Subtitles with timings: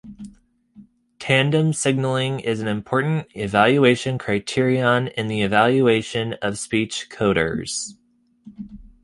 [1.19, 7.91] Tandem signaling is an important evaluation criterion in the evaluation of speech coders.